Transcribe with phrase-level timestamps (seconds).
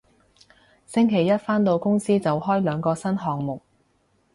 [0.87, 3.61] 星期一返到公司就開兩個新項目